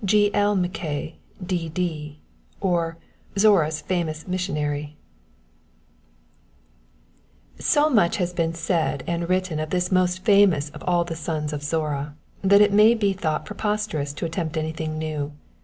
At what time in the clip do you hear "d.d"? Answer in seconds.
1.45-2.17